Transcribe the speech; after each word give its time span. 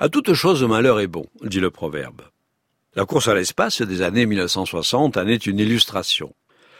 À 0.00 0.08
toute 0.08 0.32
chose, 0.32 0.62
malheur 0.62 1.00
est 1.00 1.08
bon, 1.08 1.26
dit 1.42 1.58
le 1.58 1.72
proverbe. 1.72 2.22
La 2.94 3.04
course 3.04 3.26
à 3.26 3.34
l'espace 3.34 3.82
des 3.82 4.02
années 4.02 4.26
1960 4.26 5.16
en 5.16 5.26
est 5.26 5.44
une 5.44 5.58
illustration. 5.58 6.36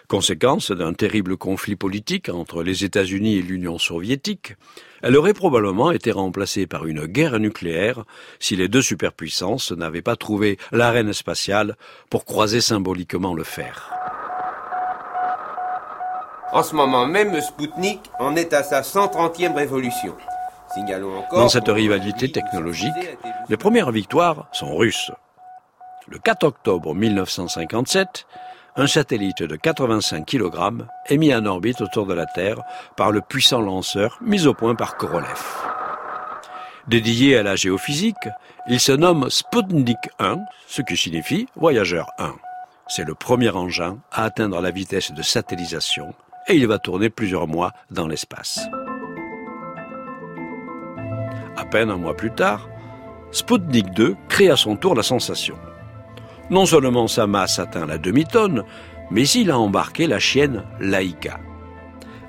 Conséquence 0.07 0.71
d'un 0.71 0.93
terrible 0.93 1.37
conflit 1.37 1.75
politique 1.75 2.29
entre 2.29 2.63
les 2.63 2.85
États-Unis 2.85 3.39
et 3.39 3.43
l'Union 3.43 3.77
soviétique, 3.77 4.55
elle 5.03 5.17
aurait 5.17 5.35
probablement 5.35 5.91
été 5.91 6.13
remplacée 6.13 6.69
par 6.69 6.87
une 6.87 7.07
guerre 7.07 7.41
nucléaire 7.41 8.05
si 8.39 8.55
les 8.55 8.69
deux 8.69 8.83
superpuissances 8.83 9.73
n'avaient 9.73 10.01
pas 10.01 10.15
trouvé 10.15 10.57
l'arène 10.71 11.13
spatiale 11.13 11.77
pour 12.11 12.25
croiser 12.25 12.61
symboliquement 12.61 13.35
le 13.35 13.43
fer. 13.43 13.93
En 16.53 16.63
ce 16.63 16.77
moment 16.77 17.05
même, 17.05 17.41
Spoutnik 17.41 17.99
en 18.21 18.37
est 18.37 18.53
à 18.53 18.63
sa 18.63 18.83
130e 18.83 19.57
révolution. 19.57 20.15
Dans 21.33 21.49
cette 21.49 21.69
rivalité 21.69 22.31
technologique, 22.31 23.19
les 23.49 23.57
premières 23.57 23.91
victoires 23.91 24.49
sont 24.53 24.75
russes. 24.77 25.11
Le 26.09 26.19
4 26.19 26.45
octobre 26.45 26.95
1957, 26.95 28.27
un 28.77 28.87
satellite 28.87 29.43
de 29.43 29.57
85 29.57 30.25
kg 30.25 30.85
est 31.07 31.17
mis 31.17 31.35
en 31.35 31.45
orbite 31.47 31.81
autour 31.81 32.07
de 32.07 32.15
la 32.15 32.27
Terre 32.27 32.63
par 32.97 33.11
le 33.11 33.21
puissant 33.21 33.61
lanceur 33.61 34.19
mis 34.23 34.47
au 34.47 34.55
point 34.55 34.75
par 34.75 34.97
Korolev. 34.97 35.43
Dédié 36.87 37.37
à 37.37 37.43
la 37.43 37.57
géophysique, 37.57 38.29
il 38.69 38.81
se 38.81 38.93
nomme 38.93 39.29
Sputnik 39.29 39.99
1, 40.19 40.39
ce 40.67 40.81
qui 40.83 40.97
signifie 40.97 41.47
voyageur 41.57 42.07
1. 42.19 42.35
C'est 42.87 43.05
le 43.05 43.15
premier 43.15 43.51
engin 43.51 43.99
à 44.11 44.25
atteindre 44.25 44.61
la 44.61 44.71
vitesse 44.71 45.13
de 45.13 45.23
satellisation 45.23 46.15
et 46.47 46.55
il 46.55 46.67
va 46.67 46.79
tourner 46.79 47.11
plusieurs 47.11 47.47
mois 47.47 47.73
dans 47.91 48.07
l'espace. 48.07 48.61
À 51.59 51.65
peine 51.65 51.91
un 51.91 51.97
mois 51.97 52.15
plus 52.15 52.31
tard, 52.31 52.69
Sputnik 53.33 53.91
2 53.93 54.15
crée 54.29 54.49
à 54.49 54.57
son 54.57 54.77
tour 54.77 54.95
la 54.95 55.03
sensation. 55.03 55.57
Non 56.51 56.67
seulement 56.67 57.09
sa 57.09 57.27
masse 57.27 57.59
atteint 57.59 57.85
la 57.85 57.99
demi-tonne, 57.99 58.63
mais 59.11 59.29
il 59.29 59.51
a 59.51 59.59
embarqué 59.59 60.07
la 60.07 60.21
chienne 60.21 60.63
Laika. 60.81 61.41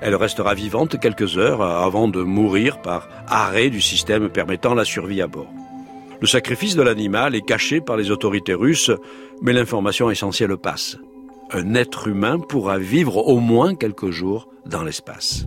Elle 0.00 0.16
restera 0.16 0.54
vivante 0.54 0.98
quelques 0.98 1.38
heures 1.38 1.62
avant 1.62 2.08
de 2.08 2.22
mourir 2.22 2.82
par 2.82 3.08
arrêt 3.28 3.70
du 3.70 3.80
système 3.80 4.30
permettant 4.30 4.74
la 4.74 4.84
survie 4.84 5.22
à 5.22 5.28
bord. 5.28 5.52
Le 6.20 6.26
sacrifice 6.26 6.74
de 6.74 6.82
l'animal 6.82 7.36
est 7.36 7.46
caché 7.46 7.80
par 7.80 7.96
les 7.96 8.10
autorités 8.10 8.54
russes, 8.54 8.90
mais 9.42 9.52
l'information 9.52 10.10
essentielle 10.10 10.56
passe. 10.56 10.98
Un 11.52 11.74
être 11.74 12.08
humain 12.08 12.40
pourra 12.40 12.78
vivre 12.78 13.16
au 13.28 13.38
moins 13.38 13.76
quelques 13.76 14.10
jours 14.10 14.48
dans 14.66 14.82
l'espace. 14.82 15.46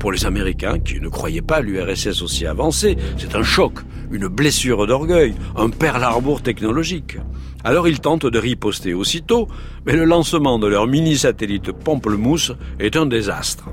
Pour 0.00 0.12
les 0.12 0.24
Américains, 0.24 0.78
qui 0.78 0.98
ne 0.98 1.10
croyaient 1.10 1.42
pas 1.42 1.60
l'URSS 1.60 2.22
aussi 2.22 2.46
avancée, 2.46 2.96
c'est 3.18 3.34
un 3.36 3.42
choc, 3.42 3.80
une 4.10 4.28
blessure 4.28 4.86
d'orgueil, 4.86 5.34
un 5.56 5.68
perle 5.68 6.02
arbour 6.02 6.40
technologique. 6.40 7.18
Alors 7.64 7.86
ils 7.86 8.00
tentent 8.00 8.24
de 8.24 8.38
riposter 8.38 8.94
aussitôt, 8.94 9.46
mais 9.84 9.92
le 9.92 10.06
lancement 10.06 10.58
de 10.58 10.66
leur 10.66 10.86
mini-satellite 10.86 11.72
Pamplemousse 11.72 12.52
est 12.78 12.96
un 12.96 13.04
désastre. 13.04 13.68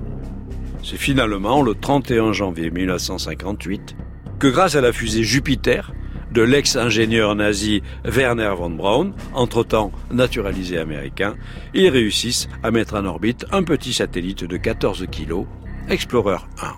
C'est 0.83 0.97
finalement 0.97 1.61
le 1.61 1.75
31 1.75 2.33
janvier 2.33 2.71
1958 2.71 3.95
que 4.37 4.47
grâce 4.47 4.75
à 4.75 4.81
la 4.81 4.91
fusée 4.91 5.23
Jupiter 5.23 5.93
de 6.33 6.41
l'ex-ingénieur 6.41 7.35
nazi 7.35 7.81
Werner 8.03 8.51
von 8.57 8.71
Braun, 8.71 9.13
entre-temps 9.33 9.93
naturalisé 10.11 10.77
américain, 10.77 11.35
ils 11.73 11.87
réussissent 11.87 12.49
à 12.63 12.71
mettre 12.71 12.95
en 12.95 13.05
orbite 13.05 13.45
un 13.53 13.63
petit 13.63 13.93
satellite 13.93 14.43
de 14.43 14.57
14 14.57 15.05
kg 15.09 15.45
Explorer 15.89 16.39
1. 16.61 16.73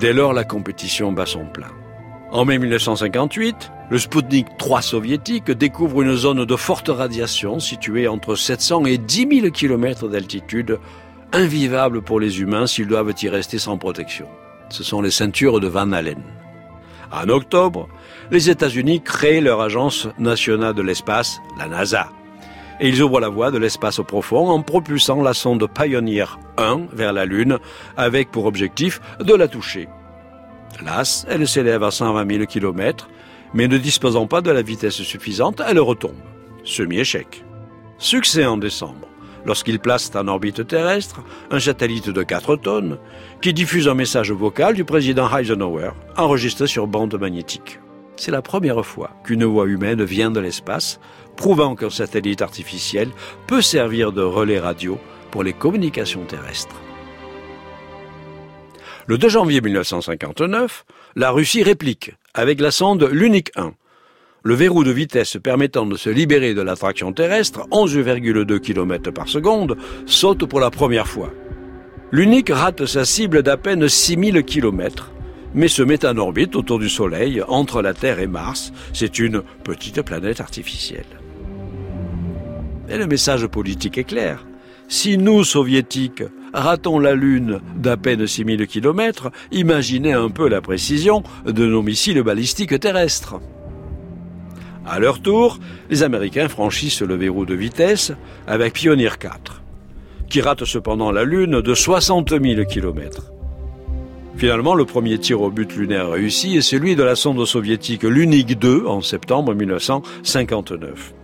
Dès 0.00 0.12
lors, 0.12 0.32
la 0.32 0.42
compétition 0.42 1.12
bat 1.12 1.24
son 1.24 1.46
plein. 1.46 1.70
En 2.32 2.44
mai 2.44 2.58
1958, 2.58 3.70
le 3.90 3.98
Sputnik 3.98 4.46
3 4.58 4.82
soviétique 4.82 5.52
découvre 5.52 6.02
une 6.02 6.16
zone 6.16 6.44
de 6.44 6.56
forte 6.56 6.88
radiation 6.88 7.60
située 7.60 8.08
entre 8.08 8.34
700 8.34 8.86
et 8.86 8.98
10 8.98 9.40
000 9.40 9.50
km 9.50 10.08
d'altitude, 10.08 10.80
invivable 11.32 12.02
pour 12.02 12.18
les 12.18 12.40
humains 12.40 12.66
s'ils 12.66 12.88
doivent 12.88 13.14
y 13.22 13.28
rester 13.28 13.60
sans 13.60 13.78
protection. 13.78 14.26
Ce 14.68 14.82
sont 14.82 15.00
les 15.00 15.12
ceintures 15.12 15.60
de 15.60 15.68
Van 15.68 15.92
Allen. 15.92 16.24
En 17.12 17.28
octobre, 17.28 17.88
les 18.32 18.50
États-Unis 18.50 19.00
créent 19.00 19.40
leur 19.40 19.60
agence 19.60 20.08
nationale 20.18 20.74
de 20.74 20.82
l'espace, 20.82 21.38
la 21.56 21.68
NASA 21.68 22.08
et 22.80 22.88
ils 22.88 23.02
ouvrent 23.02 23.20
la 23.20 23.28
voie 23.28 23.50
de 23.50 23.58
l'espace 23.58 24.00
profond 24.06 24.48
en 24.48 24.62
propulsant 24.62 25.22
la 25.22 25.34
sonde 25.34 25.66
Pioneer 25.72 26.38
1 26.58 26.88
vers 26.92 27.12
la 27.12 27.24
Lune 27.24 27.58
avec 27.96 28.30
pour 28.30 28.46
objectif 28.46 29.00
de 29.20 29.34
la 29.34 29.48
toucher. 29.48 29.88
Las, 30.84 31.26
elle 31.28 31.46
s'élève 31.46 31.82
à 31.82 31.90
120 31.90 32.30
000 32.30 32.46
km, 32.46 33.08
mais 33.52 33.68
ne 33.68 33.78
disposant 33.78 34.26
pas 34.26 34.40
de 34.40 34.50
la 34.50 34.62
vitesse 34.62 35.02
suffisante, 35.02 35.62
elle 35.66 35.78
retombe. 35.78 36.12
Semi-échec. 36.64 37.44
Succès 37.98 38.44
en 38.44 38.56
décembre, 38.56 39.08
lorsqu'ils 39.44 39.78
placent 39.78 40.10
en 40.16 40.26
orbite 40.26 40.66
terrestre 40.66 41.22
un 41.50 41.60
satellite 41.60 42.10
de 42.10 42.22
4 42.22 42.56
tonnes 42.56 42.98
qui 43.40 43.52
diffuse 43.52 43.88
un 43.88 43.94
message 43.94 44.32
vocal 44.32 44.74
du 44.74 44.84
président 44.84 45.34
Eisenhower 45.34 45.90
enregistré 46.16 46.66
sur 46.66 46.86
bande 46.86 47.18
magnétique. 47.20 47.78
C'est 48.16 48.30
la 48.30 48.42
première 48.42 48.84
fois 48.84 49.10
qu'une 49.24 49.44
voix 49.44 49.66
humaine 49.66 50.04
vient 50.04 50.30
de 50.30 50.40
l'espace 50.40 51.00
prouvant 51.36 51.74
qu'un 51.74 51.90
satellite 51.90 52.42
artificiel 52.42 53.10
peut 53.46 53.62
servir 53.62 54.12
de 54.12 54.22
relais 54.22 54.60
radio 54.60 54.98
pour 55.30 55.42
les 55.42 55.52
communications 55.52 56.24
terrestres. 56.24 56.80
Le 59.06 59.18
2 59.18 59.28
janvier 59.28 59.60
1959, 59.60 60.84
la 61.16 61.30
Russie 61.30 61.62
réplique 61.62 62.12
avec 62.32 62.60
la 62.60 62.70
sonde 62.70 63.08
Lunik 63.10 63.50
1. 63.56 63.74
Le 64.42 64.54
verrou 64.54 64.84
de 64.84 64.90
vitesse 64.90 65.36
permettant 65.42 65.86
de 65.86 65.96
se 65.96 66.10
libérer 66.10 66.54
de 66.54 66.62
l'attraction 66.62 67.12
terrestre, 67.12 67.66
11,2 67.70 68.60
km 68.60 69.10
par 69.10 69.28
seconde, 69.28 69.76
saute 70.06 70.44
pour 70.46 70.60
la 70.60 70.70
première 70.70 71.08
fois. 71.08 71.32
L'Unik 72.12 72.50
rate 72.50 72.86
sa 72.86 73.04
cible 73.04 73.42
d'à 73.42 73.56
peine 73.56 73.88
6000 73.88 74.44
km, 74.44 75.10
mais 75.54 75.68
se 75.68 75.82
met 75.82 76.04
en 76.04 76.16
orbite 76.18 76.56
autour 76.56 76.78
du 76.78 76.88
Soleil, 76.88 77.42
entre 77.48 77.82
la 77.82 77.94
Terre 77.94 78.20
et 78.20 78.26
Mars. 78.26 78.72
C'est 78.92 79.18
une 79.18 79.42
petite 79.62 80.02
planète 80.02 80.40
artificielle. 80.40 81.04
Et 82.88 82.98
le 82.98 83.06
message 83.06 83.46
politique 83.46 83.98
est 83.98 84.04
clair. 84.04 84.44
Si 84.88 85.16
nous, 85.16 85.44
soviétiques, 85.44 86.22
ratons 86.52 86.98
la 86.98 87.14
Lune 87.14 87.60
d'à 87.76 87.96
peine 87.96 88.26
6000 88.26 88.66
km, 88.66 89.30
imaginez 89.50 90.12
un 90.12 90.28
peu 90.28 90.48
la 90.48 90.60
précision 90.60 91.22
de 91.46 91.66
nos 91.66 91.82
missiles 91.82 92.22
balistiques 92.22 92.78
terrestres. 92.78 93.40
À 94.86 94.98
leur 94.98 95.20
tour, 95.20 95.58
les 95.88 96.02
Américains 96.02 96.48
franchissent 96.48 97.00
le 97.00 97.14
verrou 97.14 97.46
de 97.46 97.54
vitesse 97.54 98.12
avec 98.46 98.74
Pioneer 98.74 99.18
4, 99.18 99.62
qui 100.28 100.42
rate 100.42 100.66
cependant 100.66 101.10
la 101.10 101.24
Lune 101.24 101.62
de 101.62 101.74
60 101.74 102.30
000 102.30 102.64
km. 102.66 103.33
Finalement, 104.36 104.74
le 104.74 104.84
premier 104.84 105.18
tir 105.18 105.40
au 105.40 105.50
but 105.50 105.74
lunaire 105.76 106.10
réussi 106.10 106.56
est 106.56 106.62
celui 106.62 106.96
de 106.96 107.02
la 107.02 107.16
sonde 107.16 107.44
soviétique 107.46 108.02
Lunik 108.02 108.58
2 108.58 108.86
en 108.86 109.00
septembre 109.00 109.54
1959 109.54 111.14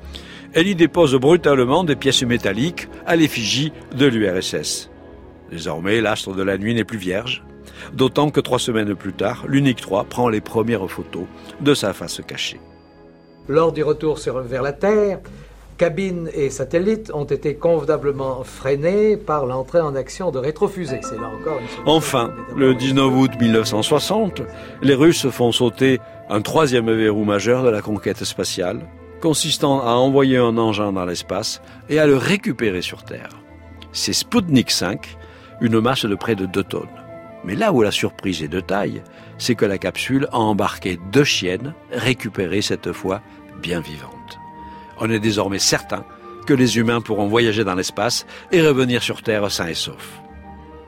elle 0.53 0.67
y 0.67 0.75
dépose 0.75 1.15
brutalement 1.15 1.85
des 1.85 1.97
pièces 1.97 2.23
métalliques 2.23 2.89
à 3.07 3.17
l'effigie 3.17 3.73
de 3.95 4.07
l'URSS. 4.07 4.91
Désormais, 5.51 6.01
l'astre 6.01 6.35
de 6.35 6.43
la 6.43 6.59
nuit 6.59 6.75
n'est 6.75 6.85
plus 6.85 6.99
vierge, 6.99 7.45
d'autant 7.93 8.31
que 8.31 8.41
trois 8.41 8.59
semaines 8.59 8.95
plus 8.95 9.13
tard, 9.13 9.45
l'Unique 9.47 9.81
3 9.81 10.05
prend 10.05 10.29
les 10.29 10.41
premières 10.41 10.89
photos 10.91 11.25
de 11.61 11.75
sa 11.75 11.93
face 11.93 12.21
cachée. 12.27 12.61
Lors 13.49 13.73
du 13.73 13.83
retour 13.83 14.19
vers 14.45 14.63
la 14.63 14.73
Terre, 14.73 15.21
cabine 15.81 16.29
et 16.35 16.51
satellites 16.51 17.11
ont 17.15 17.25
été 17.25 17.55
convenablement 17.55 18.45
freinés 18.45 19.17
par 19.17 19.47
l'entrée 19.47 19.81
en 19.81 19.95
action 19.95 20.31
de 20.31 20.39
rétrofusées. 20.39 21.01
C'est 21.01 21.19
là 21.19 21.29
encore 21.29 21.59
Enfin, 21.87 22.35
le 22.55 22.75
19 22.75 23.11
août 23.17 23.31
1960, 23.41 24.43
les 24.83 24.95
Russes 24.95 25.31
font 25.31 25.53
sauter 25.53 25.99
un 26.29 26.43
troisième 26.43 26.93
verrou 26.93 27.25
majeur 27.25 27.65
de 27.65 27.71
la 27.71 27.81
conquête 27.81 28.23
spatiale, 28.25 28.81
consistant 29.23 29.81
à 29.81 29.93
envoyer 29.93 30.37
un 30.37 30.59
engin 30.59 30.93
dans 30.93 31.07
l'espace 31.07 31.63
et 31.89 31.99
à 31.99 32.07
le 32.07 32.19
récupérer 32.19 32.83
sur 32.83 33.03
Terre. 33.03 33.31
C'est 33.93 34.13
Sputnik 34.13 34.71
5, 34.71 35.17
une 35.63 35.81
masse 35.81 36.05
de 36.05 36.15
près 36.15 36.35
de 36.35 36.45
2 36.45 36.63
tonnes. 36.63 36.89
Mais 37.43 37.55
là 37.55 37.73
où 37.73 37.81
la 37.81 37.91
surprise 37.91 38.43
est 38.43 38.49
de 38.49 38.61
taille, 38.61 39.01
c'est 39.39 39.55
que 39.55 39.65
la 39.65 39.79
capsule 39.79 40.29
a 40.31 40.41
embarqué 40.41 41.01
deux 41.11 41.25
chiennes, 41.25 41.73
récupérées 41.91 42.61
cette 42.61 42.93
fois 42.93 43.23
bien 43.63 43.81
vivantes. 43.81 44.41
On 45.01 45.11
est 45.11 45.19
désormais 45.19 45.59
certain 45.59 46.05
que 46.47 46.55
les 46.55 46.79
humains 46.79 47.01
pourront 47.01 47.27
voyager 47.27 47.65
dans 47.65 47.75
l'espace 47.75 48.27
et 48.53 48.63
revenir 48.63 49.03
sur 49.03 49.23
Terre 49.23 49.51
sains 49.51 49.69
et 49.69 49.75
saufs. 49.75 50.21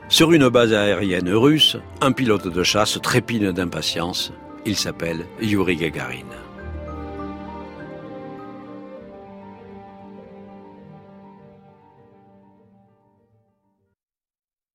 Sur 0.09 0.31
une 0.31 0.49
base 0.49 0.73
aérienne 0.73 1.29
russe, 1.29 1.77
un 2.01 2.11
pilote 2.11 2.47
de 2.47 2.63
chasse 2.63 2.99
trépine 3.01 3.51
d'impatience. 3.51 4.31
Il 4.65 4.75
s'appelle 4.75 5.25
Yuri 5.41 5.75
Gagarin. 5.75 6.29